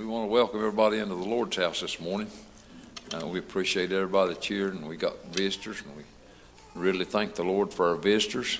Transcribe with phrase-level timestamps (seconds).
[0.00, 2.28] We want to welcome everybody into the Lord's house this morning.
[3.12, 6.04] Uh, we appreciate everybody that's here, and we got visitors, and we
[6.74, 8.58] really thank the Lord for our visitors.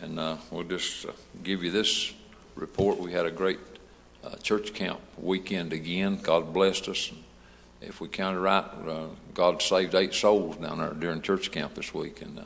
[0.00, 1.12] And uh, we'll just uh,
[1.44, 2.12] give you this
[2.56, 2.98] report.
[2.98, 3.60] We had a great
[4.24, 6.18] uh, church camp weekend again.
[6.20, 7.12] God blessed us.
[7.12, 7.22] And
[7.80, 11.94] if we counted right, uh, God saved eight souls down there during church camp this
[11.94, 12.40] week, and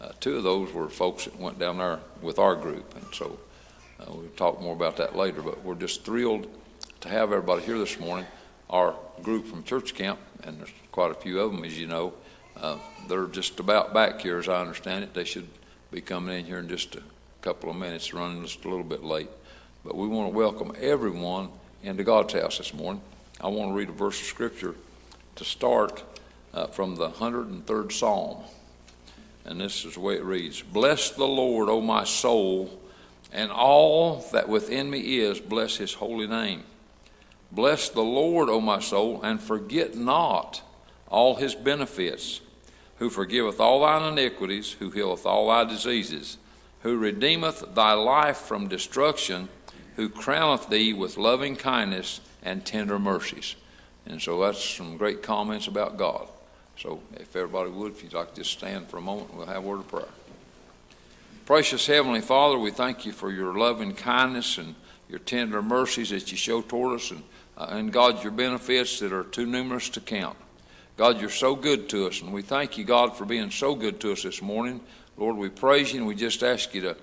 [0.00, 3.38] uh, two of those were folks that went down there with our group, and so
[4.08, 5.40] we'll talk more about that later.
[5.40, 6.48] But we're just thrilled
[7.04, 8.24] to have everybody here this morning.
[8.70, 12.14] Our group from church camp, and there's quite a few of them, as you know,
[12.56, 15.12] uh, they're just about back here, as I understand it.
[15.12, 15.46] They should
[15.90, 17.02] be coming in here in just a
[17.42, 19.28] couple of minutes, running just a little bit late.
[19.84, 21.50] But we want to welcome everyone
[21.82, 23.02] into God's house this morning.
[23.38, 24.74] I want to read a verse of scripture
[25.36, 26.02] to start
[26.54, 28.44] uh, from the 103rd Psalm.
[29.44, 32.80] And this is the way it reads Bless the Lord, O my soul,
[33.30, 36.64] and all that within me is, bless his holy name.
[37.54, 40.62] Bless the Lord, O my soul, and forget not
[41.08, 42.40] all his benefits,
[42.96, 46.38] who forgiveth all thine iniquities, who healeth all thy diseases,
[46.80, 49.48] who redeemeth thy life from destruction,
[49.96, 53.54] who crowneth thee with loving kindness and tender mercies.
[54.06, 56.28] And so that's some great comments about God.
[56.76, 59.64] So if everybody would, if you'd like to just stand for a moment, we'll have
[59.64, 60.08] a word of prayer.
[61.46, 64.74] Precious Heavenly Father, we thank you for your loving kindness and
[65.08, 67.22] your tender mercies that you show toward us, and,
[67.56, 70.36] uh, and God, your benefits that are too numerous to count.
[70.96, 74.00] God, you're so good to us, and we thank you, God, for being so good
[74.00, 74.80] to us this morning.
[75.16, 76.96] Lord, we praise you, and we just ask you to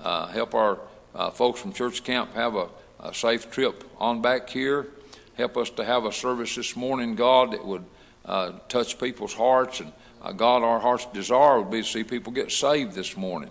[0.00, 0.78] uh, help our
[1.14, 2.68] uh, folks from church camp have a,
[3.00, 4.88] a safe trip on back here.
[5.36, 7.84] Help us to have a service this morning, God, that would
[8.24, 9.80] uh, touch people's hearts.
[9.80, 13.50] And uh, God, our heart's desire would be to see people get saved this morning.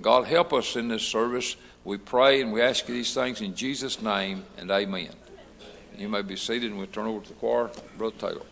[0.00, 1.56] God, help us in this service.
[1.84, 5.10] We pray and we ask you these things in Jesus' name and amen.
[5.96, 7.70] You may be seated, and we'll turn over to the choir.
[7.96, 8.42] Brother Taylor.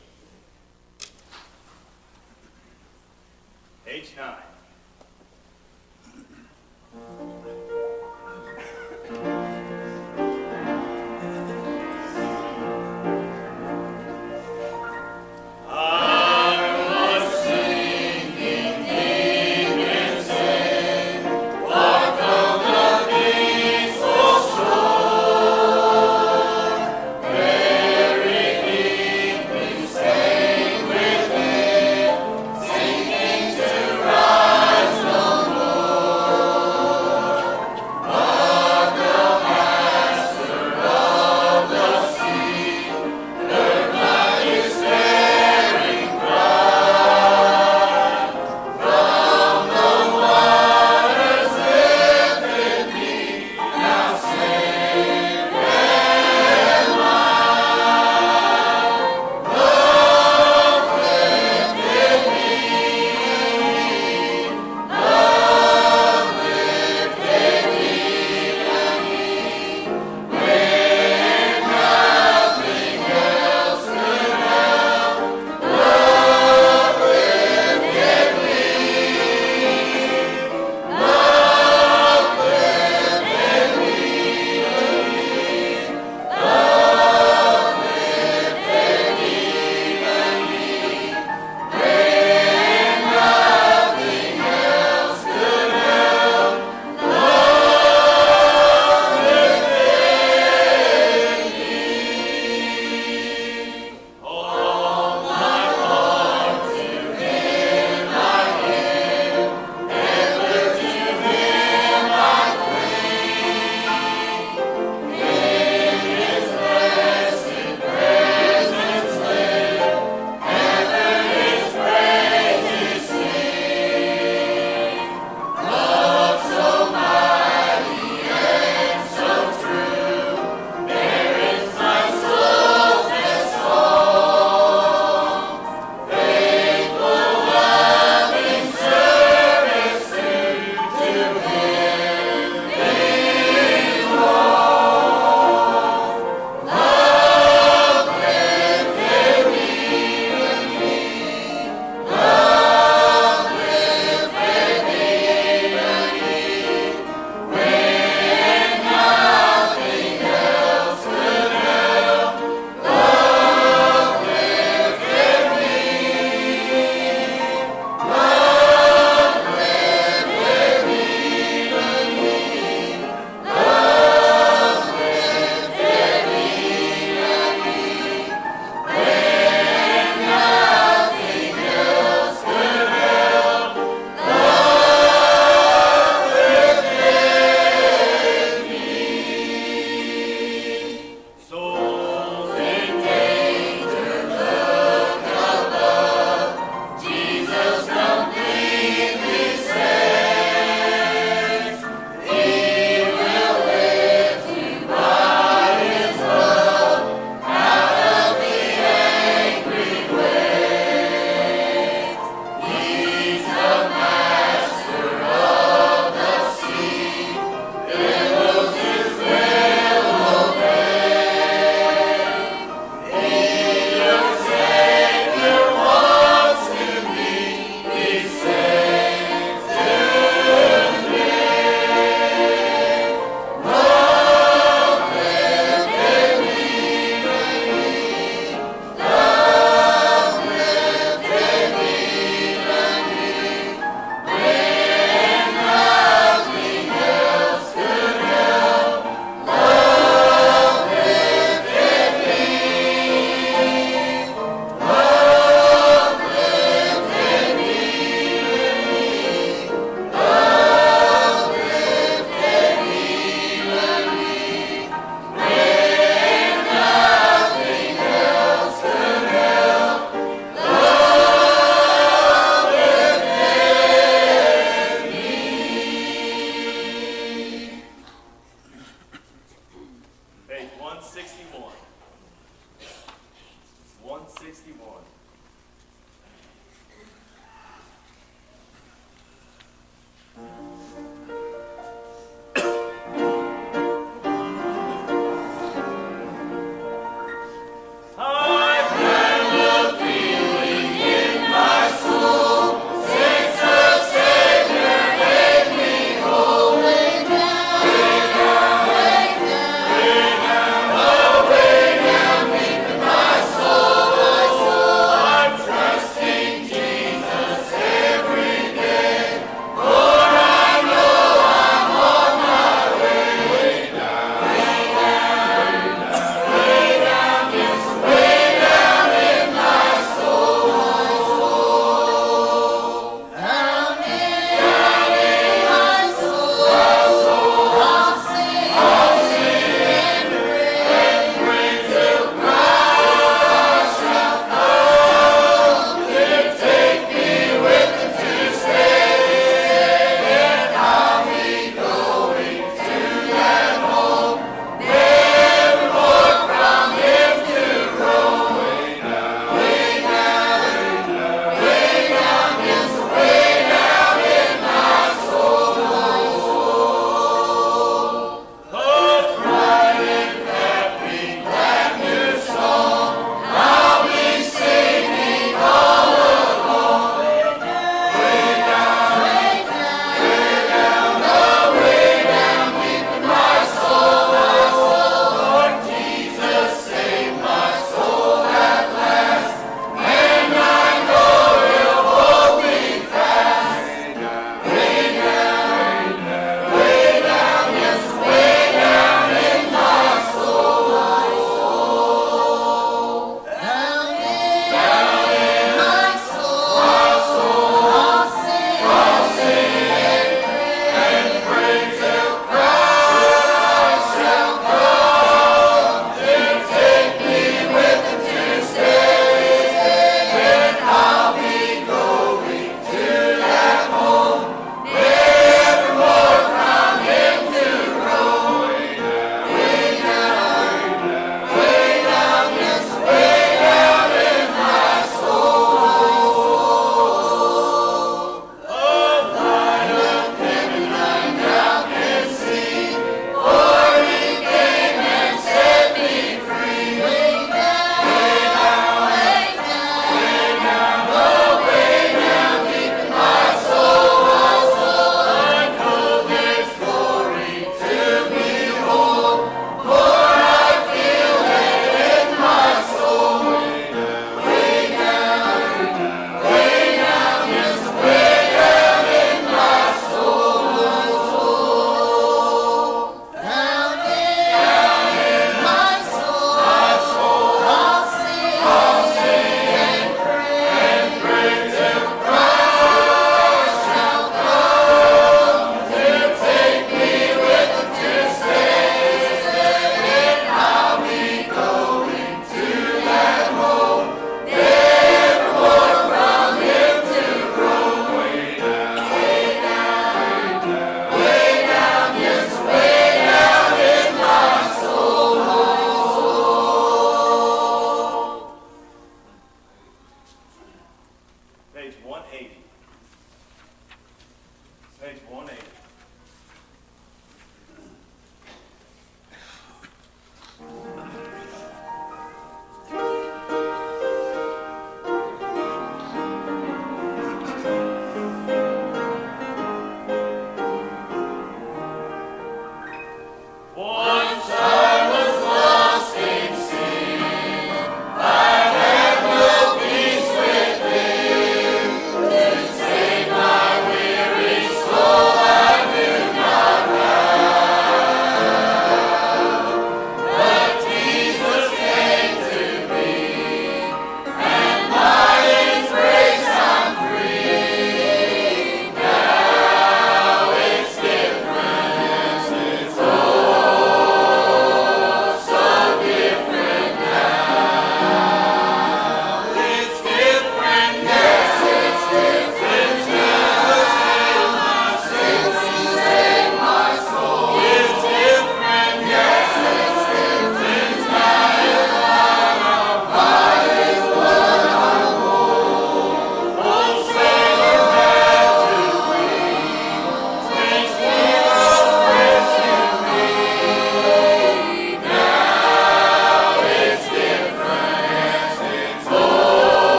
[3.85, 4.35] Page 9.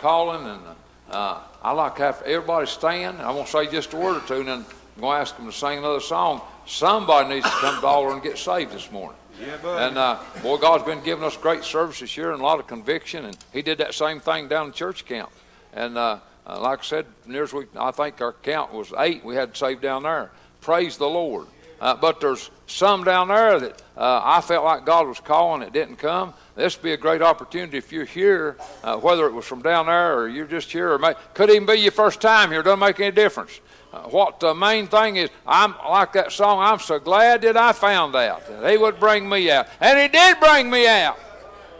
[0.00, 0.62] Calling, and
[1.10, 3.18] uh, I like to have everybody stand.
[3.18, 4.64] I won't say just a word or two, and then
[4.96, 6.40] I'm going to ask them to sing another song.
[6.66, 9.16] Somebody needs to come to the altar and get saved this morning.
[9.40, 12.60] Yeah, And uh, boy, God's been giving us great service this year and a lot
[12.60, 15.30] of conviction, and He did that same thing down in church camp.
[15.72, 19.24] And uh, uh, like I said, near as we, I think our count was eight
[19.24, 20.30] we had saved down there.
[20.60, 21.46] Praise the Lord.
[21.80, 25.62] Uh, but there's some down there that uh, I felt like God was calling.
[25.62, 26.34] It didn't come.
[26.60, 29.86] This would be a great opportunity if you're here, uh, whether it was from down
[29.86, 32.62] there or you're just here, or may, could even be your first time here.
[32.62, 33.60] Doesn't make any difference.
[33.94, 36.60] Uh, what the main thing is, I'm like that song.
[36.60, 40.08] I'm so glad that I found out that He would bring me out, and He
[40.08, 41.18] did bring me out.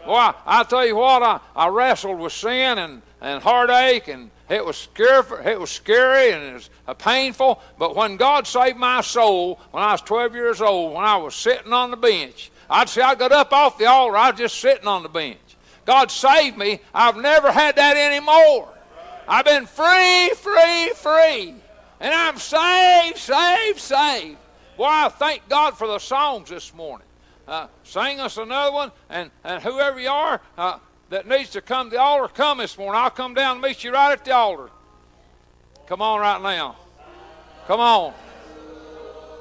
[0.03, 4.65] Boy, I tell you what, I, I wrestled with sin and, and heartache, and it
[4.65, 5.45] was scary.
[5.45, 7.61] It was scary and it was uh, painful.
[7.77, 11.35] But when God saved my soul, when I was 12 years old, when I was
[11.35, 14.15] sitting on the bench, I'd say I got up off the altar.
[14.15, 15.37] I was just sitting on the bench.
[15.85, 16.79] God saved me.
[16.93, 18.69] I've never had that anymore.
[19.27, 21.55] I've been free, free, free.
[21.99, 24.37] And I'm saved, saved, saved.
[24.77, 27.05] Boy, I thank God for the songs this morning.
[27.45, 30.79] Uh, sing us another one, and, and whoever you are uh,
[31.09, 33.01] that needs to come to the altar, come this morning.
[33.01, 34.69] I'll come down and meet you right at the altar.
[35.87, 36.77] Come on right now.
[37.67, 38.13] Come on.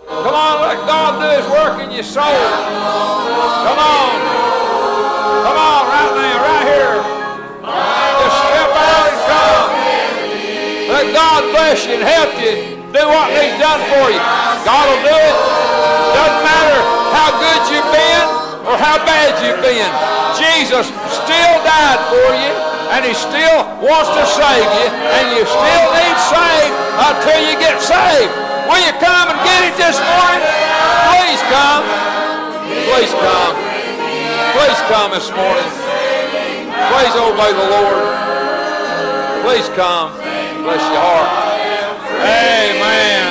[0.08, 2.24] Come on, let God do His work in your soul.
[2.24, 4.10] Come on.
[5.44, 6.96] Come on, right now, right here.
[8.20, 9.68] Just step out and come.
[10.88, 14.22] Let God bless you and help you do what He's done for you.
[14.64, 15.36] God will do it.
[16.16, 16.80] Doesn't matter
[17.12, 18.26] how good you've been
[18.66, 19.90] or how bad you've been.
[20.36, 22.52] Jesus still died for you,
[22.96, 27.80] and He still wants to save you, and you still need saved until you get
[27.80, 28.32] saved.
[28.70, 30.46] Will you come and get it this morning?
[31.10, 31.82] Please come.
[32.86, 33.54] Please come.
[34.54, 35.70] Please come this morning.
[36.94, 38.06] Please obey the Lord.
[39.42, 40.14] Please come.
[40.62, 41.50] Bless your heart.
[42.22, 43.26] Amen.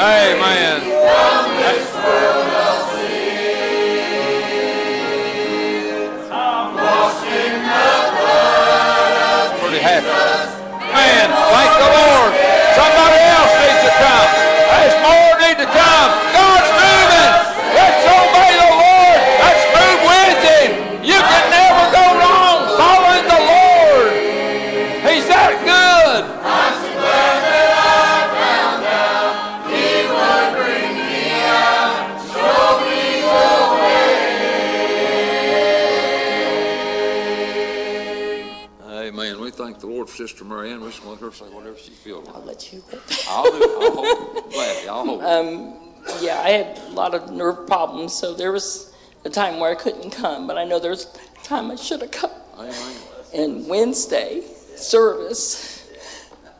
[0.00, 0.67] Amen.
[15.58, 16.27] More need
[41.28, 41.54] Marianne.
[41.54, 42.28] We just want her to say whatever she feels.
[42.28, 42.82] I'll let you.
[43.28, 43.68] I'll do it.
[43.68, 44.52] I'll hold.
[44.52, 44.88] Gladly.
[44.88, 45.22] I'll hold.
[45.22, 45.74] Um,
[46.20, 49.74] yeah, I had a lot of nerve problems, so there was a time where I
[49.74, 52.30] couldn't come, but I know there's a time I should have come.
[52.58, 52.96] Amen.
[53.34, 54.42] And Wednesday
[54.76, 55.86] service,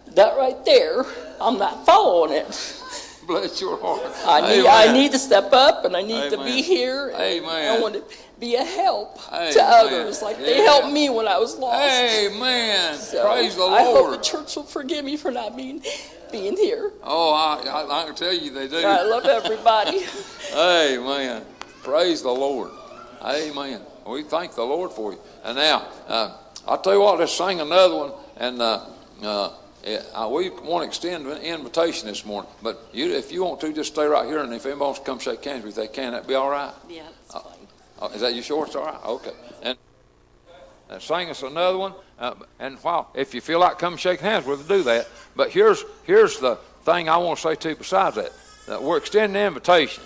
[0.09, 1.05] that right there,
[1.41, 2.47] I'm not following it.
[3.27, 4.03] Bless your heart.
[4.27, 7.13] I need, I need to step up, and I need to be here.
[7.15, 7.77] Amen.
[7.77, 8.03] I want to
[8.39, 9.53] be a help Amen.
[9.53, 11.83] to others, like they helped me when I was lost.
[11.83, 12.95] Amen.
[12.97, 13.75] So Praise the Lord.
[13.75, 15.83] I hope the church will forgive me for not being
[16.31, 16.93] being here.
[17.03, 18.79] Oh, I, I, I can tell you they do.
[18.79, 20.01] I love everybody.
[20.55, 21.43] Amen.
[21.83, 22.71] Praise the Lord.
[23.23, 23.81] Amen.
[24.07, 25.19] We thank the Lord for you.
[25.45, 28.13] And now, uh, I'll tell you what, let's sing another one.
[28.37, 28.87] And uh,
[29.23, 29.53] uh,
[29.85, 32.51] yeah, uh, we want to extend an invitation this morning.
[32.63, 34.41] But you, if you want to, just stay right here.
[34.41, 36.13] And if anybody wants to come shake hands with you, they can.
[36.13, 36.73] That'd be all right.
[36.89, 37.58] yeah, that's fine.
[38.01, 38.77] Oh, is that your shorts?
[38.77, 39.05] All right.
[39.05, 39.33] Okay.
[39.63, 39.79] And,
[40.89, 41.95] and sing us another one.
[42.19, 45.09] Uh, and while if you feel like come shake hands, we'll do that.
[45.37, 48.33] But here's here's the thing I want to say to you Besides that,
[48.67, 50.03] that we're extending an invitation.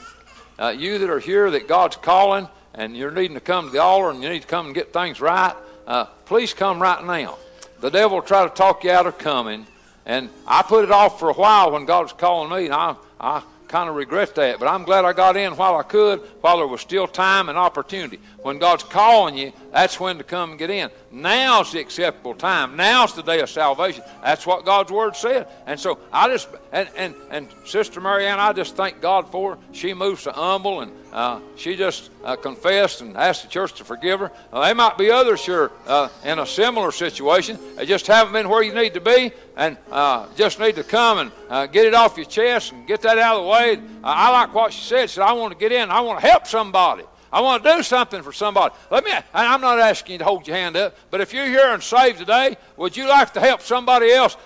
[0.58, 3.80] Uh, you that are here, that God's calling, and you're needing to come to the
[3.82, 5.54] altar, and you need to come and get things right.
[5.86, 7.38] Uh, please come right now.
[7.80, 9.66] The devil will try to talk you out of coming,
[10.06, 12.96] and I put it off for a while when God was calling me, and I
[13.18, 14.58] I kind of regret that.
[14.60, 17.56] But I'm glad I got in while I could, while there was still time and
[17.56, 18.20] opportunity.
[18.42, 20.90] When God's calling you, that's when to come and get in.
[21.10, 22.76] Now's the acceptable time.
[22.76, 24.04] Now's the day of salvation.
[24.22, 25.48] That's what God's word said.
[25.66, 29.58] And so I just and and, and Sister Marianne, I just thank God for her.
[29.72, 33.84] She moves so humble and uh, she just uh, confessed and asked the church to
[33.84, 34.32] forgive her.
[34.52, 37.58] Uh, there might be others sure uh, in a similar situation.
[37.76, 41.18] They just haven't been where you need to be, and uh, just need to come
[41.18, 43.80] and uh, get it off your chest and get that out of the way.
[44.02, 45.10] I like what she said.
[45.10, 45.90] She said, "I want to get in.
[45.90, 48.74] I want to help somebody." I want to do something for somebody.
[48.90, 51.72] Let me, I'm not asking you to hold your hand up, but if you're here
[51.72, 54.36] and saved today, would you like to help somebody else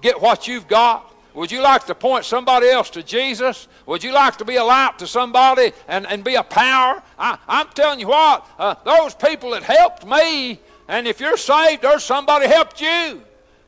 [0.00, 1.13] get what you've got?
[1.34, 3.66] Would you like to point somebody else to Jesus?
[3.86, 7.02] Would you like to be a light to somebody and, and be a power?
[7.18, 11.82] I, I'm telling you what, uh, those people that helped me, and if you're saved,
[11.82, 13.22] there's somebody helped you.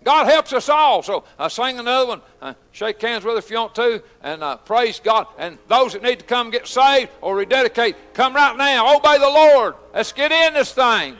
[0.07, 1.02] God helps us all.
[1.02, 2.20] So uh, sing another one.
[2.40, 4.00] Uh, shake hands with if you want to.
[4.22, 5.26] And uh, praise God.
[5.37, 8.96] And those that need to come get saved or rededicate, come right now.
[8.96, 9.74] Obey the Lord.
[9.92, 11.16] Let's get in this thing.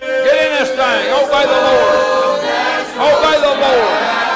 [0.00, 1.12] Get in this thing.
[1.18, 2.38] Obey the Lord.
[2.94, 4.31] Obey the Lord.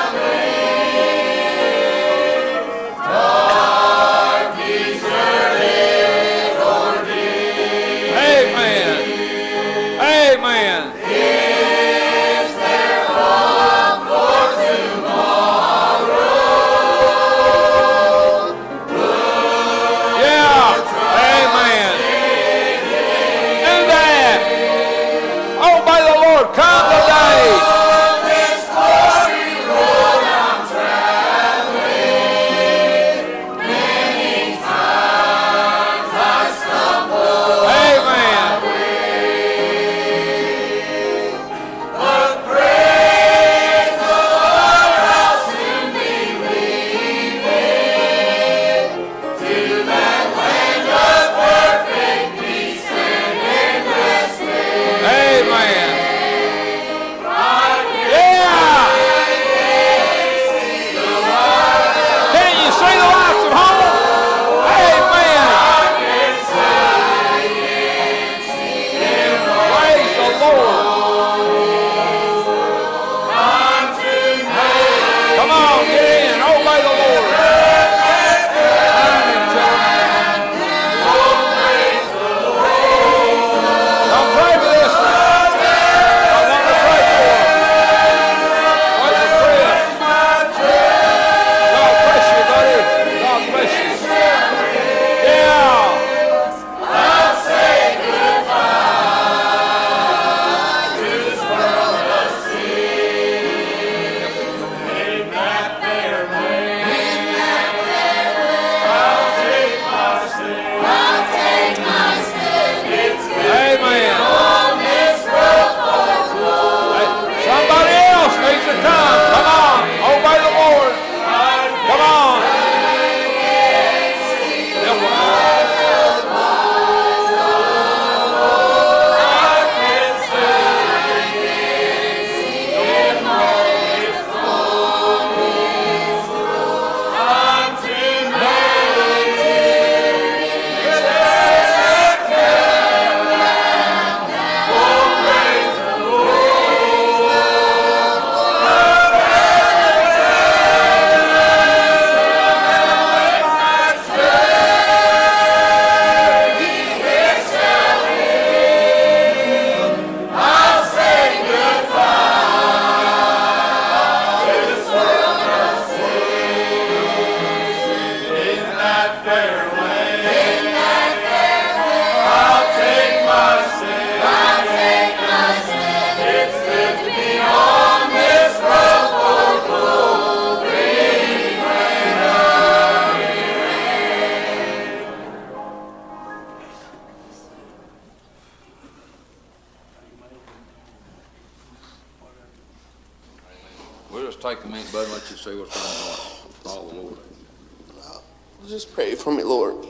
[198.77, 199.87] Just pray for me, Lord.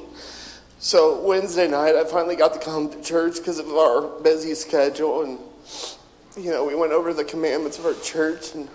[0.79, 5.25] So Wednesday night, I finally got to come to church because of our busy schedule,
[5.25, 5.40] and
[6.37, 8.68] you know, we went over the commandments of our church, and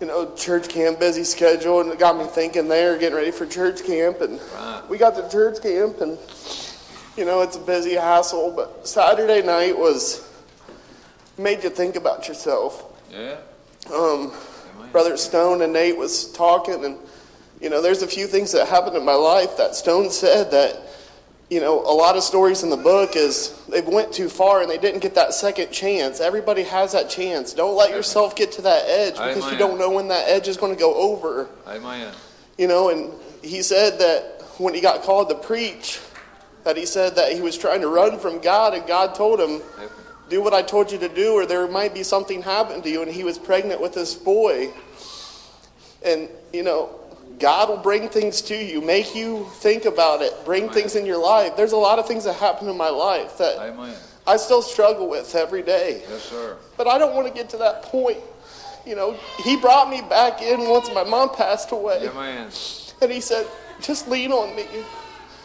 [0.00, 3.46] you know, church camp busy schedule, and it got me thinking there, getting ready for
[3.46, 4.38] church camp, and
[4.88, 6.16] we got to church camp, and
[7.16, 10.24] you know, it's a busy hassle, but Saturday night was
[11.36, 13.38] made you think about yourself Yeah?
[13.92, 14.30] um,
[14.92, 16.96] Brother Stone and Nate was talking, and
[17.60, 20.80] you know, there's a few things that happened in my life that Stone said that,
[21.50, 24.70] you know, a lot of stories in the book is they went too far and
[24.70, 26.20] they didn't get that second chance.
[26.20, 27.54] Everybody has that chance.
[27.54, 29.52] Don't let yourself get to that edge because Amen.
[29.52, 31.48] you don't know when that edge is going to go over.
[31.66, 32.12] Amen.
[32.58, 36.00] You know, and he said that when he got called to preach,
[36.64, 39.62] that he said that he was trying to run from God, and God told him,
[40.28, 43.00] do what I told you to do, or there might be something happen to you.
[43.00, 44.68] And he was pregnant with this boy.
[46.04, 46.97] And, you know,
[47.38, 51.18] God will bring things to you, make you think about it, bring things in your
[51.22, 51.56] life.
[51.56, 53.94] There's a lot of things that happen in my life that Amen.
[54.26, 56.02] I still struggle with every day.
[56.08, 56.56] Yes, sir.
[56.76, 58.18] But I don't want to get to that point.
[58.86, 62.00] you know, he brought me back in once my mom passed away.
[62.04, 62.50] Yeah, man.
[63.02, 63.46] And he said,
[63.80, 64.64] just lean on me.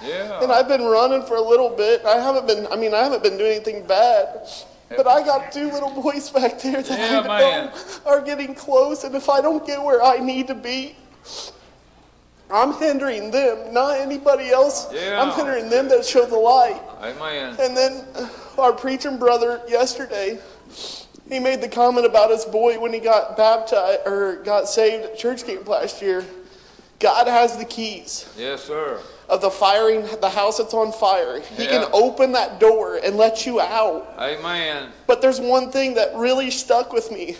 [0.03, 0.41] Yeah.
[0.41, 2.03] And I've been running for a little bit.
[2.05, 4.47] I haven't been, I mean, I haven't been doing anything bad.
[4.89, 7.27] But I got two little boys back there that Yeah, I know
[7.67, 7.71] man.
[8.05, 9.03] are getting close.
[9.03, 10.95] And if I don't get where I need to be,
[12.53, 14.87] I'm hindering them, not anybody else.
[14.93, 15.19] Yeah.
[15.19, 16.79] I'm hindering them that show the light.
[17.01, 17.55] Amen.
[17.59, 18.05] And then
[18.59, 20.37] our preaching brother yesterday,
[21.27, 25.17] he made the comment about his boy when he got baptized or got saved at
[25.17, 26.23] church camp last year.
[26.99, 28.99] God has the keys Yes, sir.
[29.27, 31.39] of the firing, the house that's on fire.
[31.57, 31.69] He Yeah.
[31.81, 34.13] can open that door and let you out.
[34.19, 34.89] Amen.
[35.07, 37.35] But there's one thing that really stuck with me.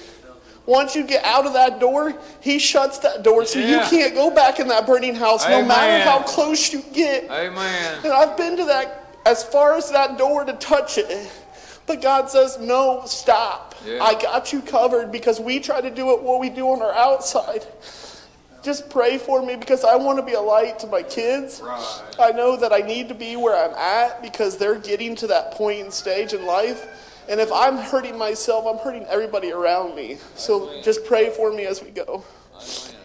[0.65, 4.33] Once you get out of that door, he shuts that door so you can't go
[4.33, 7.29] back in that burning house no matter how close you get.
[7.29, 7.99] Amen.
[8.03, 11.31] And I've been to that as far as that door to touch it.
[11.85, 13.75] But God says, no, stop.
[13.85, 14.01] Yeah.
[14.01, 16.93] I got you covered because we try to do it what we do on our
[16.93, 17.65] outside.
[18.63, 21.61] Just pray for me because I want to be a light to my kids.
[22.17, 25.51] I know that I need to be where I'm at because they're getting to that
[25.51, 26.87] point and stage in life.
[27.29, 30.17] And if I'm hurting myself, I'm hurting everybody around me.
[30.35, 32.23] So just pray for me as we go.
[32.55, 33.03] Amen.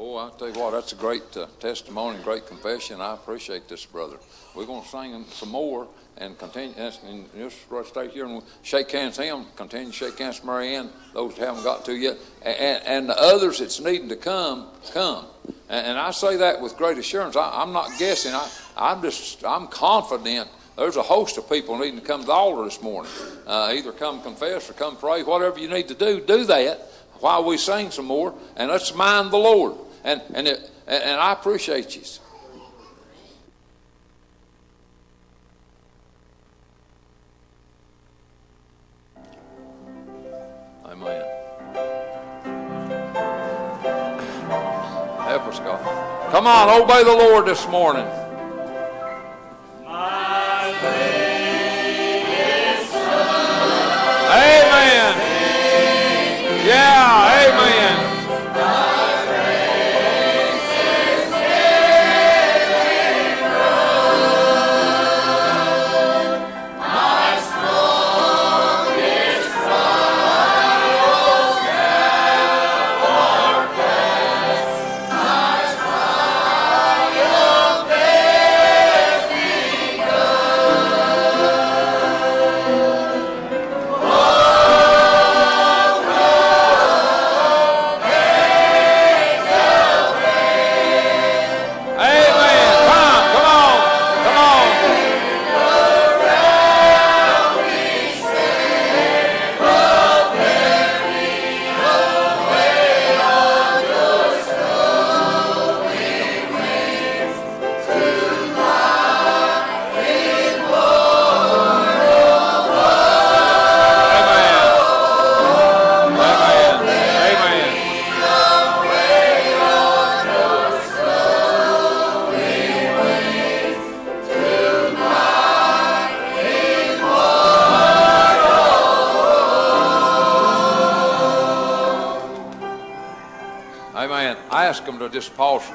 [0.00, 3.02] Boy, I tell you what, that's a great uh, testimony, great confession.
[3.02, 4.16] I appreciate this, brother.
[4.54, 7.56] We're going to sing some more and continue, and just
[7.88, 11.84] stay here and shake hands him, continue to shake hands Ann, those that haven't got
[11.84, 15.26] to yet, and, and the others that's needing to come, come.
[15.68, 17.36] And, and I say that with great assurance.
[17.36, 18.32] I, I'm not guessing.
[18.32, 20.48] I, I'm just, I'm confident
[20.80, 23.12] there's a host of people needing to come to the altar this morning.
[23.46, 26.78] Uh, either come confess or come pray, whatever you need to do, do that
[27.18, 29.74] while we sing some more, and let's mind the Lord.
[30.04, 32.02] And and it, and, I appreciate you.
[40.86, 41.24] Amen.
[46.32, 48.06] Come on, obey the Lord this morning.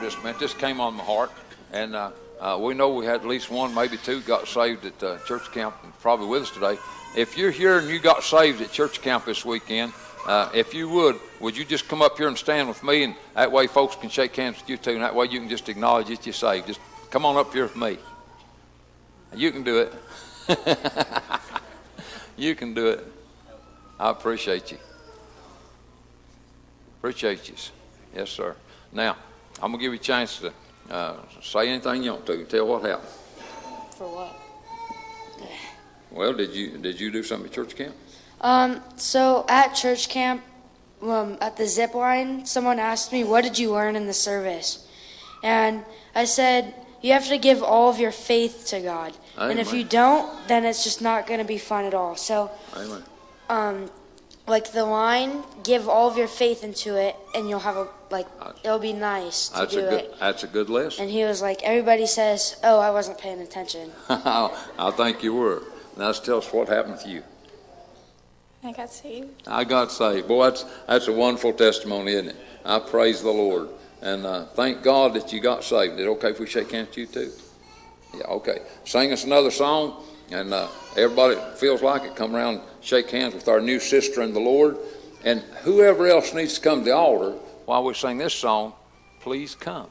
[0.05, 0.39] Just.
[0.39, 1.31] This came on my heart,
[1.73, 5.03] and uh, uh, we know we had at least one, maybe two, got saved at
[5.03, 6.77] uh, church camp, and probably with us today.
[7.15, 9.93] If you're here and you got saved at church camp this weekend,
[10.27, 13.15] uh, if you would, would you just come up here and stand with me, and
[13.33, 15.69] that way folks can shake hands with you too, and that way you can just
[15.69, 16.67] acknowledge that you're saved.
[16.67, 17.97] Just come on up here with me.
[19.35, 19.93] You can do it.
[22.37, 23.11] you can do it.
[23.99, 24.77] I appreciate you.
[26.99, 27.55] Appreciate you.
[28.15, 28.55] Yes, sir.
[28.91, 29.15] Now,
[29.61, 30.53] I'm going to give you a chance to
[30.89, 32.43] uh, say anything you want to.
[32.45, 33.09] Tell what happened.
[33.97, 34.35] For what?
[36.11, 37.93] Well, did you did you do something at church camp?
[38.39, 40.43] Um, so at church camp,
[41.01, 44.87] um, at the zip line, someone asked me, "What did you learn in the service?"
[45.43, 45.83] And
[46.15, 49.83] I said, "You have to give all of your faith to God, and if you
[49.83, 53.03] don't, then it's just not going to be fun at all." So, Amen.
[53.49, 53.91] um,
[54.47, 58.27] like the line, give all of your faith into it, and you'll have a like.
[58.63, 60.19] It'll be nice to That's do a good it.
[60.19, 61.03] that's a good lesson.
[61.03, 65.63] And he was like, "Everybody says, oh, I wasn't paying attention." I think you were.
[65.97, 67.23] Now, let's tell us what happened to you.
[68.63, 69.47] I got saved.
[69.47, 70.27] I got saved.
[70.27, 72.35] Boy, that's that's a wonderful testimony, isn't it?
[72.65, 73.69] I praise the Lord
[74.05, 75.95] and uh, thank God that you got saved.
[75.95, 77.31] Is it okay if we shake hands with you too?
[78.13, 78.59] Yeah, okay.
[78.85, 83.47] Sing us another song, and uh, everybody feels like it, come around, shake hands with
[83.47, 84.77] our new sister in the Lord,
[85.23, 87.35] And whoever else needs to come to the altar
[87.65, 88.73] while we sing this song,
[89.19, 89.89] please come.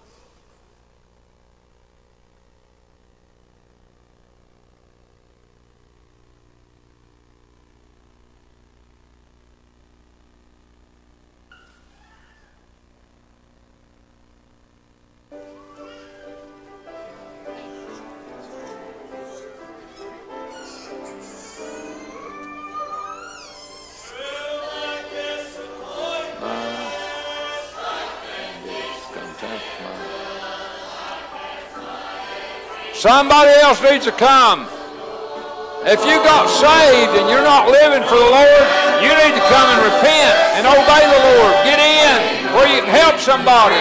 [33.05, 34.65] Somebody else needs to come.
[35.85, 38.65] If you got saved and you're not living for the Lord,
[39.05, 41.53] you need to come and repent and obey the Lord.
[41.69, 43.77] Get in where you can help somebody.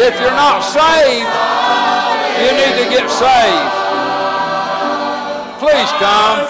[0.00, 1.28] If you're not saved,
[2.40, 3.74] you need to get saved.
[5.60, 6.40] Please come.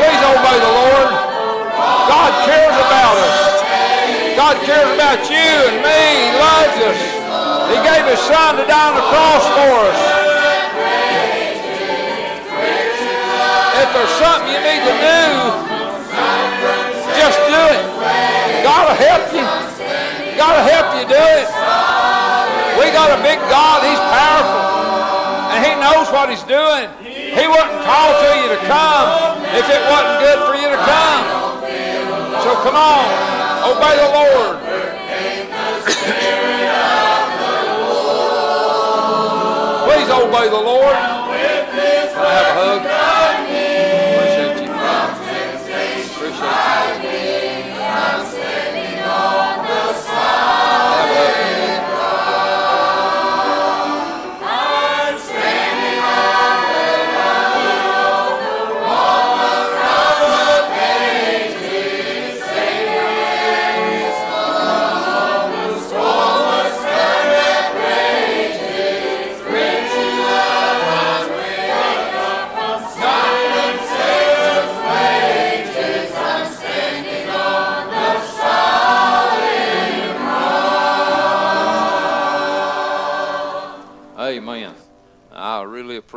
[0.00, 1.12] Please obey the Lord.
[2.08, 3.60] God cares about us.
[4.40, 6.00] God cares about you and me.
[6.16, 7.13] He loves us.
[7.72, 10.00] He gave his son to die on the cross for us.
[13.80, 15.20] If there's something you need to do,
[17.16, 17.84] just do it.
[18.64, 19.46] God will help you.
[20.36, 21.46] God will help you do it.
[22.80, 23.84] We got a big God.
[23.86, 24.64] He's powerful.
[25.54, 26.90] And he knows what he's doing.
[27.04, 31.22] He wouldn't call to you to come if it wasn't good for you to come.
[32.42, 33.06] So come on.
[33.68, 34.73] Obey the Lord.
[40.14, 40.94] Obey the Lord.
[40.94, 43.13] I have a hug?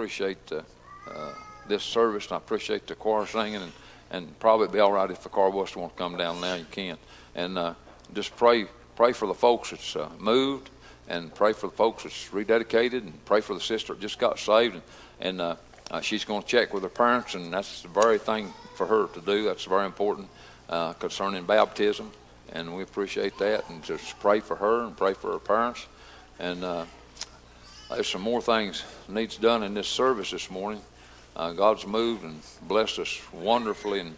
[0.07, 0.61] Appreciate uh,
[1.11, 1.33] uh,
[1.67, 3.73] this service, and I appreciate the choir singing, and,
[4.09, 6.55] and probably be all right if the choir was to want to come down now.
[6.55, 6.97] You can,
[7.35, 7.73] and uh,
[8.13, 10.69] just pray pray for the folks that's uh, moved,
[11.09, 14.39] and pray for the folks that's rededicated, and pray for the sister that just got
[14.39, 14.83] saved, and,
[15.19, 15.55] and uh,
[15.91, 19.07] uh, she's going to check with her parents, and that's the very thing for her
[19.07, 19.43] to do.
[19.43, 20.29] That's very important
[20.69, 22.09] uh, concerning baptism,
[22.53, 25.85] and we appreciate that, and just pray for her and pray for her parents,
[26.39, 26.63] and.
[26.63, 26.85] Uh,
[27.89, 30.81] there's some more things needs done in this service this morning.
[31.35, 34.15] Uh, God's moved and blessed us wonderfully and,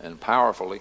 [0.00, 0.80] and powerfully.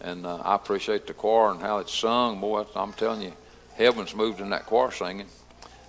[0.00, 2.40] And uh, I appreciate the choir and how it's sung.
[2.40, 3.32] Boy, I'm telling you,
[3.76, 5.26] heaven's moved in that choir singing.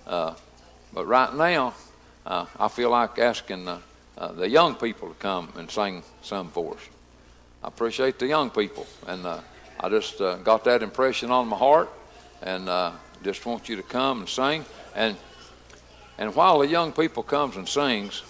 [0.06, 0.34] Uh,
[0.92, 1.74] but right now,
[2.24, 3.80] uh, I feel like asking uh,
[4.16, 6.80] uh, the young people to come and sing some for us.
[7.64, 8.86] I appreciate the young people.
[9.06, 9.40] And uh,
[9.80, 11.90] I just uh, got that impression on my heart.
[12.42, 12.92] And uh,
[13.24, 14.64] just want you to come and sing.
[14.94, 15.16] And
[16.18, 18.22] and while the young people comes and sings,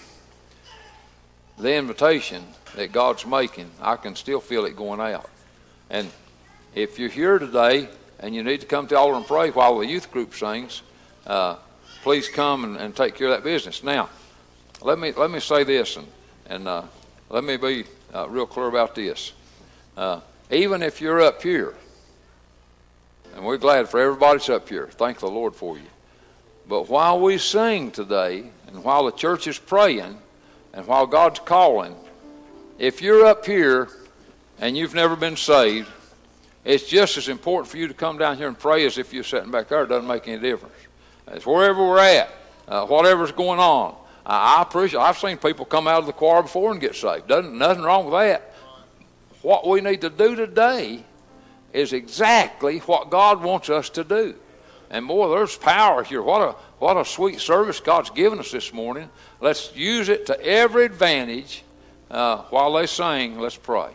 [1.59, 2.45] the invitation
[2.77, 5.29] that God's making, I can still feel it going out.
[5.91, 6.11] And
[6.75, 7.89] if you're here today
[8.21, 10.83] and you need to come to altar and pray while the youth group sings,
[11.27, 11.57] uh,
[12.03, 13.83] please come and, and, take care of that business.
[13.83, 14.09] Now,
[14.83, 16.07] let me let me say this, and
[16.47, 16.83] and uh,
[17.29, 17.85] let me be
[18.15, 19.33] uh, real clear about this.
[19.97, 20.21] Uh,
[20.51, 21.75] even if you're up here,
[23.35, 24.89] and we're glad for everybody's up here.
[24.93, 25.85] Thank the Lord for you.
[26.69, 30.19] But while we sing today, and while the church is praying,
[30.75, 31.97] and while God's calling,
[32.79, 33.89] if you're up here
[34.61, 35.89] and you've never been saved,
[36.65, 39.25] it's just as important for you to come down here and pray as if you're
[39.25, 39.85] sitting back there.
[39.85, 40.75] It doesn't make any difference.
[41.29, 42.31] It's wherever we're at,
[42.69, 43.97] uh, whatever's going on.
[44.27, 45.01] I, I appreciate.
[45.01, 47.29] I've seen people come out of the choir before and get saved.
[47.29, 48.55] Doesn't nothing wrong with that.
[49.41, 51.03] What we need to do today
[51.73, 54.35] is exactly what God wants us to do.
[54.91, 56.23] And boy, there's power here.
[56.23, 59.11] What a what a sweet service God's given us this morning.
[59.41, 61.63] Let's use it to every advantage.
[62.11, 63.91] Uh, while they sing, let's pray.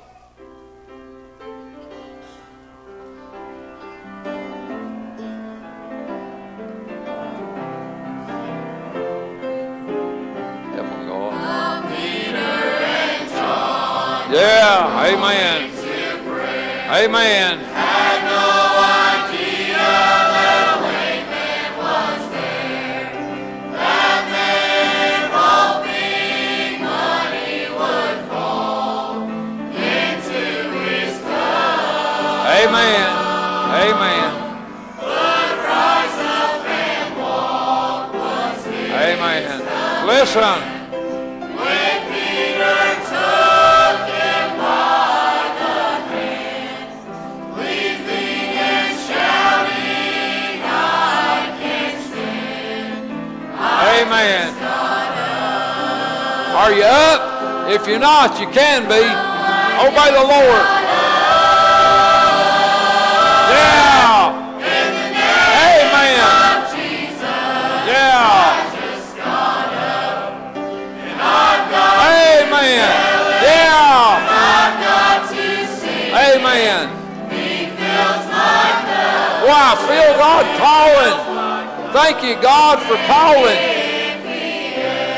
[14.31, 15.05] Yeah.
[15.05, 15.69] Amen.
[16.89, 18.62] Amen.
[53.93, 54.53] Amen.
[56.55, 57.69] Are you up?
[57.69, 59.05] If you're not, you can be.
[59.85, 60.65] Obey the Lord.
[63.51, 63.92] Yeah.
[79.63, 81.15] I feel God calling.
[81.95, 83.55] Thank you, God, for calling.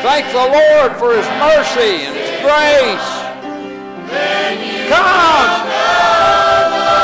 [0.06, 3.10] Thank the Lord for His mercy and His grace.
[4.86, 5.50] Come.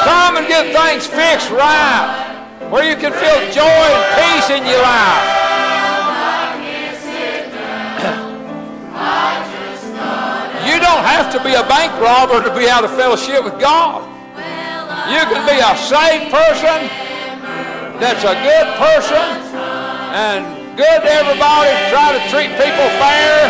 [0.05, 2.45] Come and get things fixed right.
[2.69, 5.25] Where you can feel joy and peace in your life.
[10.69, 14.05] You don't have to be a bank robber to be out of fellowship with God.
[15.09, 17.00] You can be a saved person
[18.01, 19.21] that's a good person
[20.17, 20.41] and
[20.73, 23.45] good to everybody, try to treat people fair,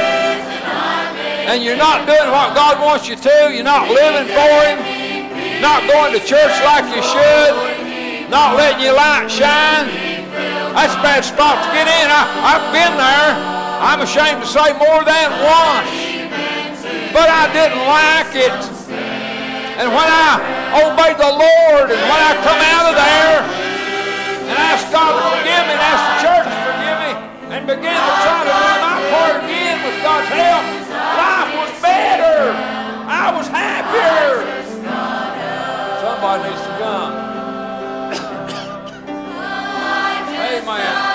[1.48, 5.88] and you're not doing what God wants you to, you're not living for Him, not
[5.88, 9.88] going to church like you should, not letting your light shine,
[10.76, 12.08] that's a bad spot to get in.
[12.12, 13.32] I, I've been there.
[13.84, 15.92] I'm ashamed to say more than once.
[17.12, 18.56] But I didn't like it.
[19.80, 20.40] And when I
[20.80, 23.61] obeyed the Lord and when I come out of there
[24.52, 27.12] and ask God to forgive me and ask the church to forgive me
[27.56, 32.52] and begin to try to do my part again with God's help, life was better.
[33.08, 34.44] I was happier.
[36.04, 37.14] Somebody needs to come.
[40.68, 41.11] Amen.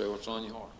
[0.00, 0.70] Say what's on your heart.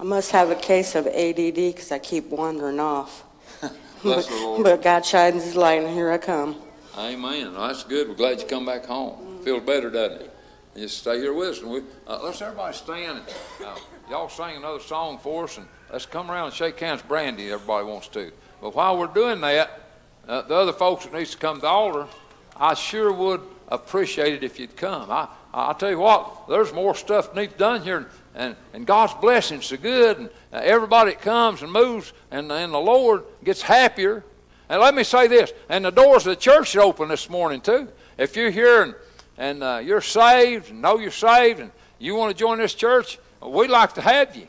[0.00, 3.24] I must have a case of ADD because I keep wandering off.
[4.02, 4.64] Bless the Lord.
[4.64, 6.56] But God shines His light, and here I come.
[6.96, 7.52] Amen.
[7.52, 8.08] Well, that's good.
[8.08, 9.40] We're glad you come back home.
[9.44, 10.36] Feels better, doesn't it?
[10.74, 11.60] And just stay here with us.
[11.60, 13.18] And we, uh, let's everybody stand.
[13.18, 13.76] And, uh,
[14.10, 17.02] y'all sing another song for us, and let's come around and shake hands.
[17.02, 18.32] Brandy, everybody wants to.
[18.60, 19.82] But while we're doing that,
[20.26, 22.08] uh, the other folks that needs to come to the altar,
[22.56, 25.10] I sure would appreciate it if you'd come.
[25.10, 28.08] I, I'll tell you what, there's more stuff needs done here,
[28.38, 32.72] and, and God's blessings so good, and uh, everybody that comes and moves, and, and
[32.72, 34.24] the Lord gets happier.
[34.68, 37.60] And let me say this, and the doors of the church are open this morning
[37.60, 37.88] too.
[38.16, 38.94] If you're here and,
[39.36, 43.18] and uh, you're saved, and know you're saved, and you want to join this church,
[43.42, 44.46] we'd like to have you.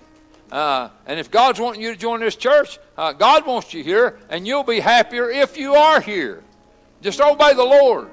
[0.51, 4.19] Uh, and if God's wanting you to join this church, uh, God wants you here,
[4.29, 6.43] and you'll be happier if you are here.
[7.01, 8.07] Just obey the Lord.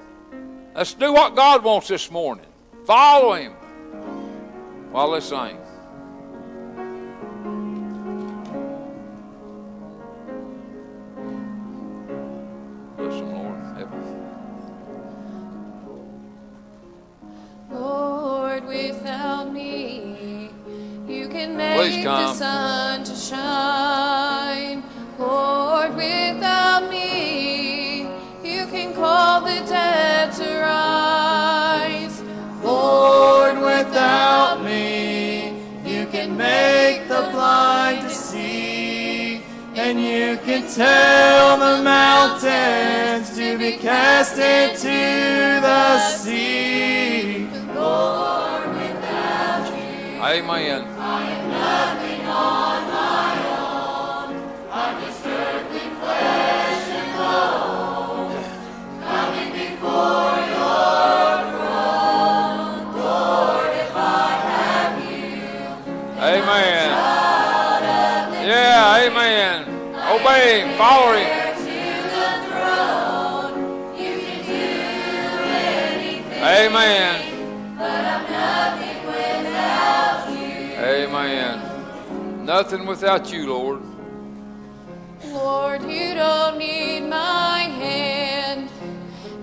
[0.74, 2.46] Let's do what God wants this morning.
[2.86, 3.52] Follow Him
[4.92, 5.58] while they sing.
[13.06, 13.60] bless them, Lord.
[13.76, 13.92] Help.
[17.70, 20.50] Lord, without me,
[21.08, 24.82] you can make the sun to shine.
[25.18, 28.02] Lord, without me,
[28.42, 32.22] you can call the dead to rise.
[32.62, 39.42] Lord, without me, you can make the blind to see,
[39.74, 42.15] and you can tell the mountain
[43.66, 47.48] be cast into the sea.
[47.74, 50.84] Lord, without you, Amen.
[50.96, 54.28] I am nothing on my own.
[54.70, 58.38] I'm just earthly flesh and bone,
[59.02, 62.78] coming before your throne.
[63.02, 65.42] Lord, if I have you,
[66.22, 66.86] Amen.
[68.46, 69.56] Yeah, amen.
[70.14, 71.45] Obey him, follow him.
[76.76, 77.36] Amen.
[80.78, 82.44] Amen.
[82.44, 83.80] Nothing without you, Lord.
[85.24, 88.68] Lord, you don't need my hand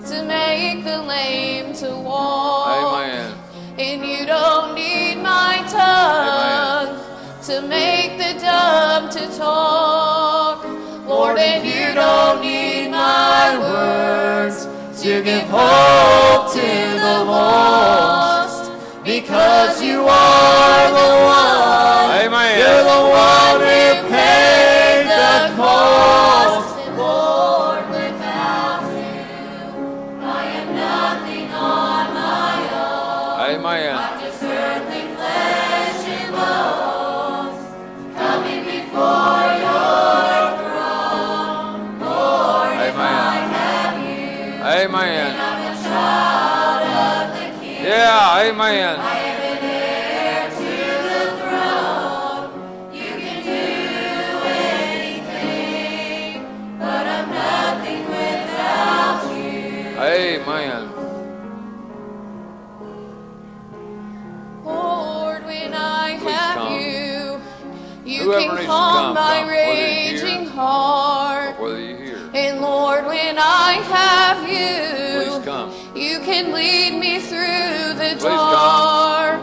[0.06, 2.68] to make the lame to walk.
[2.68, 3.34] Amen.
[3.80, 7.00] And you don't need my tongue
[7.46, 10.64] to make the dumb to talk.
[11.08, 14.73] Lord, and you don't need my words
[15.04, 18.72] to give hope to the lost
[19.04, 22.24] because you are the one.
[22.24, 22.58] Amen.
[22.58, 24.73] You're the one who
[53.42, 53.50] do
[55.24, 56.44] anything,
[56.78, 59.96] but I'm nothing without you.
[59.98, 60.84] Amen.
[64.66, 66.74] Lord, when I have come.
[66.82, 67.40] you,
[68.06, 71.56] you Whoever can calm my come, whether here raging heart.
[72.36, 75.72] And Lord, when I have you, come.
[75.96, 77.63] you can lead me through.
[78.30, 79.42] Dark.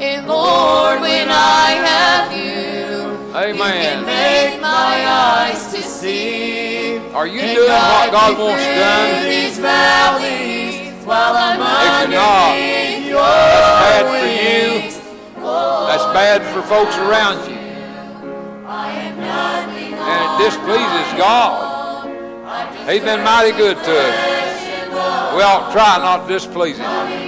[0.00, 4.04] And Lord, when I have you, Amen.
[4.06, 6.98] make my eyes to see.
[7.14, 9.24] Are you doing what God wants done?
[9.28, 14.82] These valleys, while I'm If you're not, underneath your That's bad for you.
[14.82, 14.94] wings.
[15.88, 17.56] That's bad for folks around you.
[18.66, 21.76] I am nothing And it displeases God.
[22.88, 25.34] He's been mighty good to us.
[25.34, 27.27] We ought to try not to displease Him.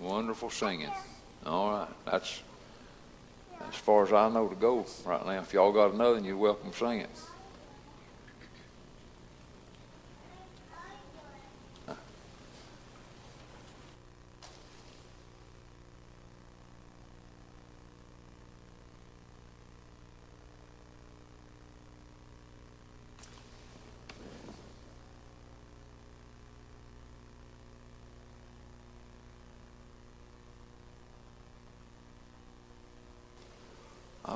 [0.00, 0.90] Wonderful singing.
[1.44, 1.88] All right.
[2.04, 2.42] That's
[3.68, 5.40] as far as I know to go right now.
[5.40, 7.10] If y'all got another, you're welcome to sing it.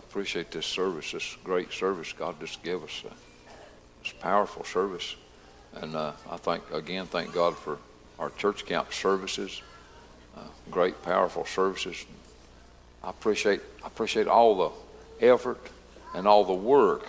[0.08, 3.14] Appreciate this service, this great service God just gave us, uh,
[4.02, 5.16] this powerful service.
[5.74, 7.78] And uh, I thank, again, thank God for
[8.18, 9.62] our church camp services,
[10.36, 10.40] uh,
[10.70, 12.04] great, powerful services.
[13.02, 14.54] I appreciate, I appreciate all
[15.18, 15.60] the effort
[16.14, 17.06] and all the work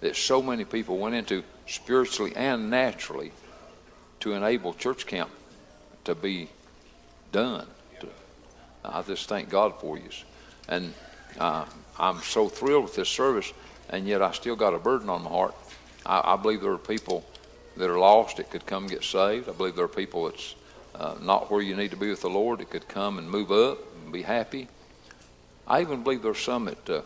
[0.00, 3.32] that so many people went into spiritually and naturally
[4.20, 5.30] to enable church camp
[6.04, 6.48] to be
[7.32, 7.66] done.
[8.84, 10.08] I just thank God for you.
[10.68, 10.94] And
[11.38, 11.64] uh,
[11.98, 13.52] I'm so thrilled with this service,
[13.88, 15.54] and yet I still got a burden on my heart.
[16.04, 17.24] I, I believe there are people
[17.76, 19.48] that are lost that could come get saved.
[19.48, 20.54] I believe there are people that's
[20.94, 23.52] uh, not where you need to be with the Lord that could come and move
[23.52, 24.68] up and be happy.
[25.66, 27.02] I even believe there's some that uh,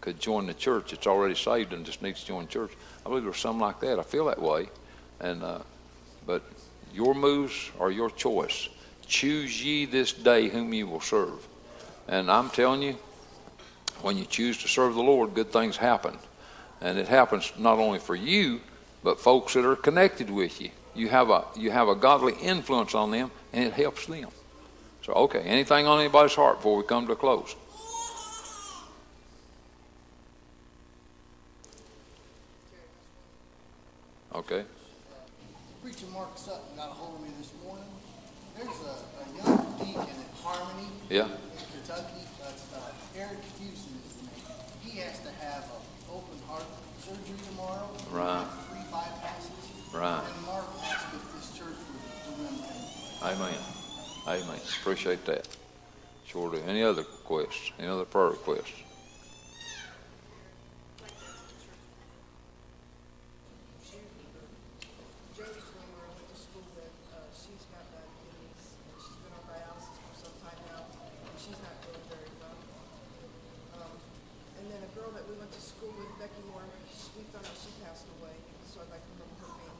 [0.00, 2.72] could join the church that's already saved and just needs to join church.
[3.04, 3.98] I believe there's some like that.
[3.98, 4.68] I feel that way.
[5.20, 5.58] And uh,
[6.26, 6.42] but
[6.94, 8.68] your moves are your choice.
[9.06, 11.46] Choose ye this day whom you will serve.
[12.08, 12.96] And I'm telling you,
[14.02, 16.16] when you choose to serve the Lord, good things happen.
[16.80, 18.60] And it happens not only for you,
[19.02, 20.70] but folks that are connected with you.
[20.94, 24.28] You have a you have a godly influence on them, and it helps them.
[25.02, 27.54] So, okay, anything on anybody's heart before we come to a close?
[34.34, 34.64] Okay.
[35.82, 37.84] Preacher Mark Sutton got a hold of me this morning.
[38.56, 41.24] There's a, a young deacon at Harmony Yeah.
[41.24, 41.30] in
[41.72, 44.46] Kentucky, that's uh, Eric Fuson is the name.
[44.82, 45.82] He has to have an
[46.14, 46.64] open heart
[47.00, 47.88] surgery tomorrow.
[48.10, 48.46] Right.
[48.70, 49.89] Three bypasses.
[50.00, 50.22] Right.
[50.34, 52.74] And Mark asked if this church would remember him.
[53.22, 53.54] Amen.
[54.26, 54.60] Amen.
[54.80, 55.46] Appreciate that.
[56.26, 56.56] Sure do.
[56.66, 57.72] Any other requests?
[57.78, 58.72] Any other prayer requests?
[65.36, 69.44] Jamie Swimmer, I went to school with, uh, she's got diabetes, and she's been on
[69.50, 72.56] dialysis for some time now, and she's not doing very well.
[73.80, 73.94] Um,
[74.60, 77.46] and then a girl that we went to school with, Becky Moore, she- we found
[77.48, 78.36] out she passed away,
[78.70, 79.79] so I'd like to remember her family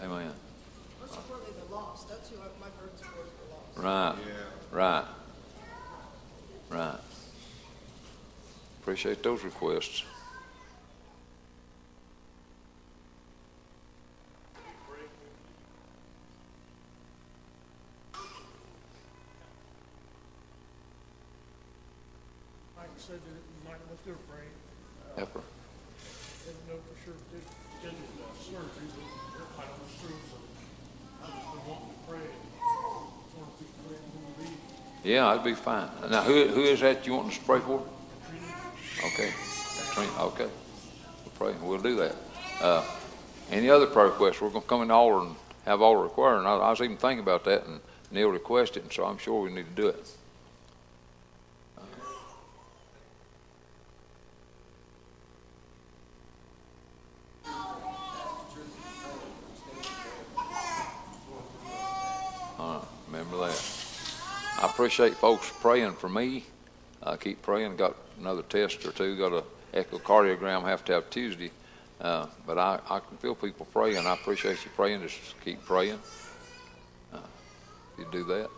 [0.00, 0.32] Amen.
[1.00, 3.78] Most importantly, the lost, that's who my burdens for, is the lost.
[3.78, 4.16] Right.
[4.70, 5.04] Right.
[6.70, 7.00] Right.
[8.80, 10.04] Appreciate those requests.
[22.76, 24.50] Mike said that it might look good, Frank.
[25.16, 25.40] Help her.
[26.44, 27.38] Didn't know for sure if they
[27.86, 29.06] did the surgery, but
[29.38, 30.38] their final was through, so
[31.22, 32.26] I just been wanting to pray.
[32.26, 34.58] Just want to be praying when we leave.
[35.12, 35.90] Yeah, that'd be fine.
[36.08, 37.86] Now, who, who is that you want to spray for?
[39.04, 39.30] Okay.
[39.98, 40.48] Okay.
[41.22, 41.54] We'll pray.
[41.60, 42.16] We'll do that.
[42.62, 42.82] Uh,
[43.50, 44.40] any other prayer requests?
[44.40, 45.36] We're going to come in altar and
[45.66, 46.38] have all required.
[46.38, 49.42] And I, I was even thinking about that, and Neil requested, and so I'm sure
[49.42, 50.16] we need to do it.
[62.58, 63.82] All right, remember that.
[64.62, 66.42] I appreciate folks praying for me.
[67.04, 67.76] I keep praying.
[67.76, 69.16] Got another test or two.
[69.16, 70.64] Got a echocardiogram.
[70.64, 71.52] Have to have Tuesday.
[72.00, 74.04] Uh, but I, I can feel people praying.
[74.04, 75.00] I appreciate you praying.
[75.02, 76.00] Just keep praying.
[77.14, 77.18] Uh,
[77.96, 78.50] you do that.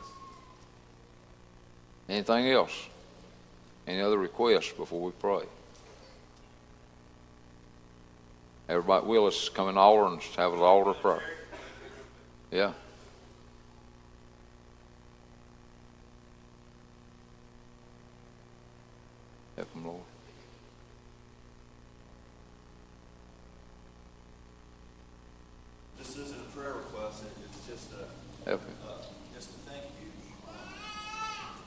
[2.09, 2.87] Anything else?
[3.87, 5.43] Any other requests before we pray?
[8.70, 11.22] Everybody, will us come in altar and have an altar prayer.
[12.51, 12.72] Yeah.
[19.57, 20.02] Help them, Lord.
[25.98, 29.02] This isn't a prayer request, it's just a, Help uh,
[29.34, 30.11] just a thank you.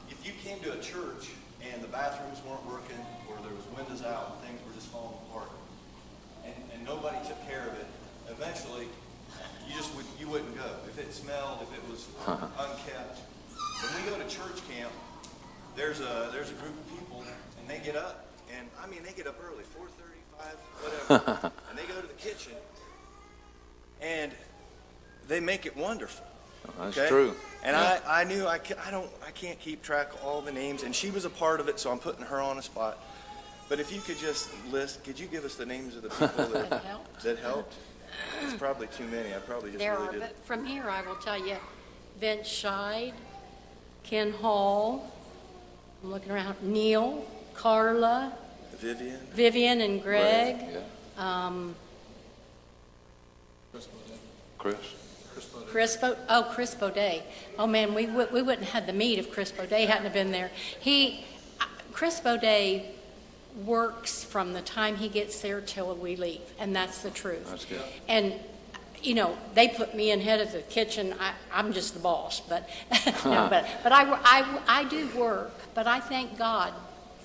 [0.09, 1.31] If you came to a church
[1.63, 5.15] and the bathrooms weren't working, or there was windows out and things were just falling
[5.29, 5.51] apart,
[6.45, 7.87] and, and nobody took care of it,
[8.29, 8.87] eventually,
[9.67, 10.69] you just would, you wouldn't go.
[10.87, 13.19] If it smelled, if it was unkept.
[13.55, 14.91] When we go to church camp,
[15.75, 17.23] there's a, there's a group of people,
[17.67, 18.25] and they get up,
[18.57, 22.07] and, I mean, they get up early, four thirty, five, whatever, and they go to
[22.07, 22.53] the kitchen,
[24.01, 24.31] and
[25.27, 26.25] they make it wonderful.
[26.67, 27.07] Oh, that's okay?
[27.07, 27.33] true.
[27.63, 27.99] And Yeah.
[28.07, 30.95] I, I knew I, I don't I can't keep track of all the names, and
[30.95, 32.97] she was a part of it, so I'm putting her on the spot.
[33.69, 36.45] But if you could just list, could you give us the names of the people
[36.53, 37.23] that, That helped.
[37.23, 37.73] that helped?
[38.43, 39.33] It's probably too many.
[39.35, 40.21] I probably just There really are, did.
[40.21, 41.57] but from here, I will tell you,
[42.19, 43.11] Vince Scheid,
[44.03, 45.11] Ken Hall,
[46.03, 47.25] I'm looking around, Neil,
[47.57, 48.31] Carla,
[48.77, 49.19] Vivian.
[49.33, 50.57] Vivian and Greg.
[50.59, 50.83] Greg,
[51.17, 51.75] Um,
[54.57, 54.75] Chris?
[55.67, 57.21] Chris Bo, oh, Chris Baudet.
[57.59, 60.13] Oh, man, we, wou- we wouldn't have had the meet if Chris Baudet hadn't have
[60.13, 60.49] been there.
[60.79, 61.25] He,
[61.59, 62.83] uh, Chris Baudet
[63.65, 67.49] works from the time he gets there till we leave, and that's the truth.
[67.49, 67.81] That's good.
[68.07, 68.33] And,
[69.01, 71.13] you know, they put me in head of the kitchen.
[71.19, 72.69] I, I'm just the boss, but,
[73.25, 76.73] no, but, but I, I, I do work, but I thank God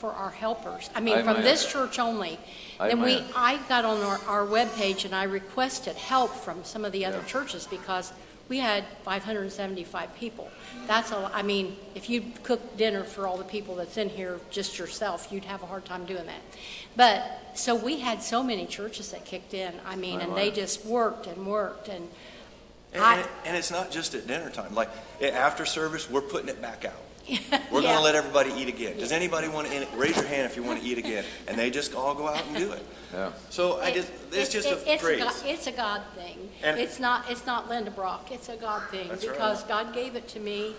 [0.02, 0.90] for our helpers.
[0.96, 1.44] I mean, from Amen.
[1.44, 2.36] this church only.
[2.80, 3.24] Then we, Amen.
[3.36, 7.18] I got on our, our webpage and I requested help from some of the other
[7.18, 7.24] Yeah.
[7.34, 8.12] churches because
[8.48, 10.50] we had 575 people.
[10.88, 14.40] That's a, I mean, if you cook dinner for all the people that's in here,
[14.50, 16.42] just yourself, you'd have a hard time doing that.
[16.96, 17.22] But,
[17.54, 20.54] so we had so many churches that kicked in, I mean, and they Amen.
[20.56, 22.08] just worked and worked and
[22.92, 24.74] And, I- and, and it's not just at dinner time.
[24.74, 24.90] Like
[25.22, 26.92] after service, we're putting it back out.
[27.70, 27.88] We're Yeah.
[27.88, 28.98] going to let everybody eat again.
[28.98, 31.24] Does anybody want to raise your hand if you want to eat again?
[31.46, 32.84] And they just all go out and do it.
[33.12, 33.30] Yeah.
[33.50, 35.22] So I just it's just It- a it's phrase.
[35.22, 36.50] God- It's a God thing.
[36.62, 39.08] And- It's not, it's not Linda Brock, it's a God thing.
[39.08, 39.32] That's right.
[39.34, 40.74] Because God gave it to me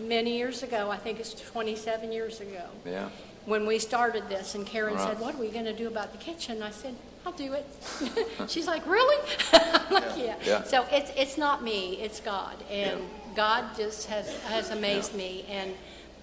[0.00, 2.64] many years ago, I think it's 27 years ago.
[2.84, 3.08] Yeah.
[3.44, 5.08] when we started this, and Karen Right.
[5.08, 6.94] said, "What are we going to do about the kitchen?" I said,
[7.26, 7.66] "I'll do it."
[8.48, 9.16] She's like, "Really?"
[9.52, 10.62] I'm like, "Yeah." Yeah.
[10.62, 13.00] So it's it's not me, it's God, and
[13.34, 15.74] God just has has amazed me, and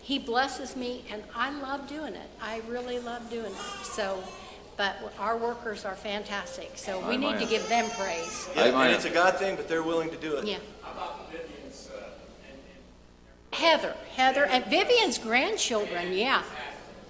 [0.01, 2.29] He blesses me, and I love doing it.
[2.41, 3.85] I really love doing it.
[3.85, 4.23] So
[4.79, 8.47] but our workers are fantastic, so we need to give them praise.
[8.55, 10.45] Yeah, and it's a God thing, but they're willing to do it.
[10.45, 10.59] Yeah.
[13.51, 16.43] Heather, Heather, and Vivian's grandchildren, yeah.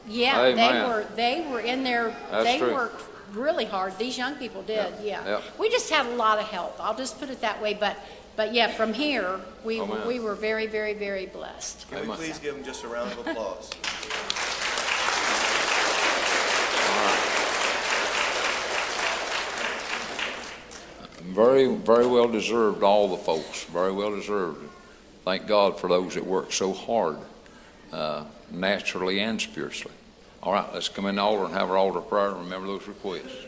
[0.07, 2.73] Yeah, they were, they were in there, That's they true.
[2.73, 3.95] worked really hard.
[3.99, 5.23] These young people did, yeah.
[5.23, 5.43] Yep.
[5.59, 6.75] We just had a lot of help.
[6.79, 7.95] I'll just put it that way, but,
[8.39, 10.07] but yeah, from here, we, Amen.
[10.07, 11.91] we were very, very, very blessed.
[11.91, 13.69] Can we please give them just a round of applause?
[21.21, 24.67] Very, very well deserved, all the folks, very well deserved.
[25.23, 27.17] Thank God for those that work so hard,
[27.93, 29.95] uh, naturally and spiritually.
[30.41, 32.87] All right, let's come in the altar and have our altar prayer and remember those
[32.87, 33.45] requests.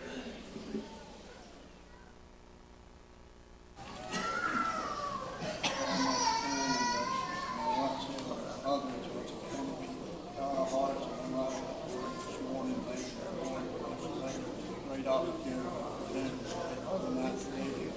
[15.02, 15.66] Great opportunity
[16.06, 17.89] for them to say, "Father, not today,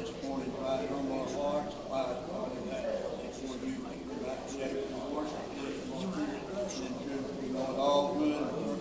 [0.00, 3.76] this morning, right from our hearts, wise God, in that before you,
[4.26, 8.80] not today, Lord, and truth, Lord, all good,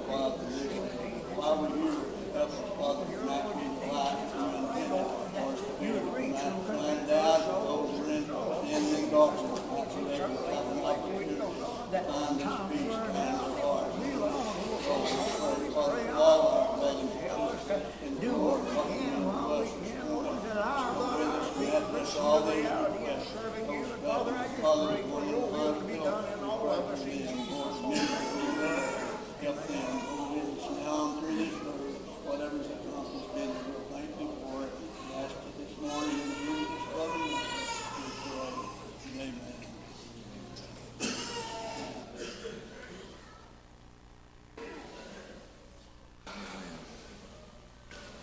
[0.06, 0.70] Father, this
[1.34, 1.98] while we're here,
[2.34, 5.02] help us, Father, to not be the light that you intended
[5.34, 5.90] for us to be,
[6.30, 10.66] not find out those who are in sin and darkness, not so they can have
[10.70, 11.48] an opportunity to
[12.06, 13.90] find this peace and their heart.
[14.14, 17.18] Lord, we pray, Father, for all our brothers and
[17.58, 20.38] sisters in the Lord, Father, you know us this morning.
[20.44, 23.26] So with us, we have this all day, yes,
[23.66, 28.82] those Father, Father, for your love, we pray for them, Lord, minister to them,
[29.42, 31.92] help them, Lord, with us now and through this road,
[32.24, 34.72] whatever's accomplished in it, Lord, thank you for it.
[34.78, 37.48] We ask it this morning in Jesus' loving name,
[37.98, 38.54] we pray.
[39.10, 39.34] Amen.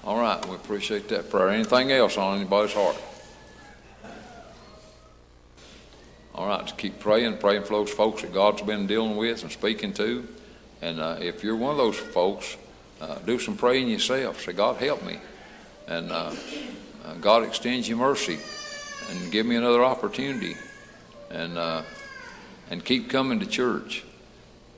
[0.04, 1.50] All right, we appreciate that prayer.
[1.50, 3.00] Anything else on anybody's heart?
[6.34, 9.52] All right, just keep praying, praying for those folks that God's been dealing with and
[9.52, 10.28] speaking to.
[10.82, 12.58] And uh, if you're one of those folks,
[13.00, 14.42] uh, do some praying yourself.
[14.42, 15.20] Say, God, help me.
[15.88, 16.34] And uh,
[17.06, 18.40] uh, God extends you mercy
[19.12, 20.56] and give me another opportunity.
[21.30, 21.84] And, uh,
[22.72, 24.04] and keep coming to church.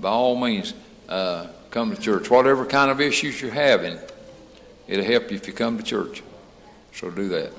[0.02, 0.74] By all means,
[1.08, 2.30] uh, come to church.
[2.30, 3.98] Whatever kind of issues you're having,
[4.88, 6.24] it'll help you if you come to church.
[6.94, 7.52] So do that.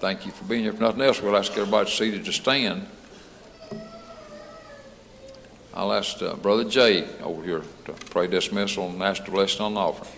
[0.00, 0.72] Thank you for being here.
[0.72, 2.86] If nothing else, we'll ask everybody seated to stand.
[5.72, 9.74] I'll ask uh, Brother Jay over here to pray dismissal and ask the blessing on
[9.74, 10.10] the offering.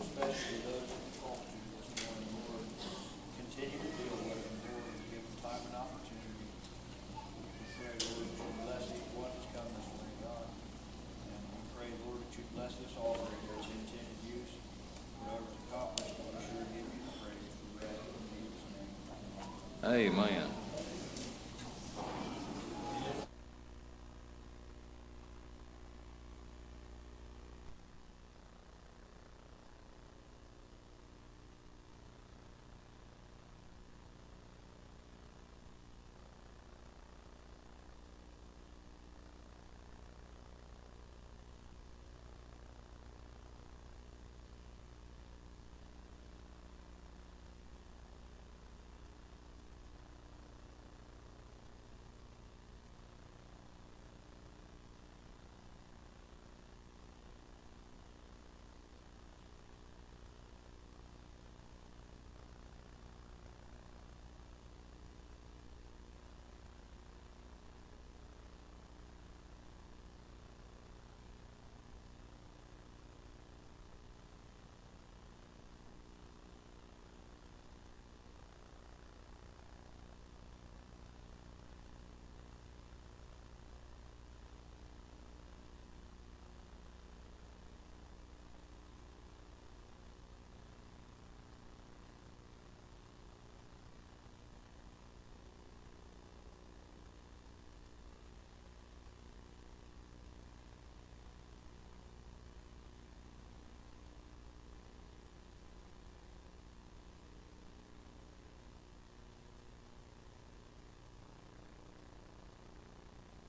[0.00, 2.64] Especially those who talk to this morning, Lord,
[3.36, 6.48] continue to deal with them, Lord, and give them time and opportunity.
[6.48, 10.48] We pray, Lord, that you bless each one that's come this way, God.
[11.28, 14.52] And we pray, Lord, that you bless this offering for its intended use.
[20.16, 20.39] Whatever's